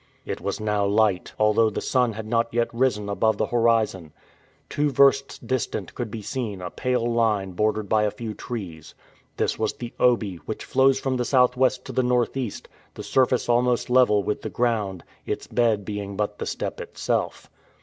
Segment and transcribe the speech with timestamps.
[0.25, 4.13] It was now light, although the sun had not yet risen above the horizon.
[4.67, 8.95] Two versts distant could be seen a pale line bordered by a few trees.
[9.37, 13.91] This was the Obi, which flows from the southwest to the northeast, the surface almost
[13.91, 17.51] level with the ground, its bed being but the steppe itself.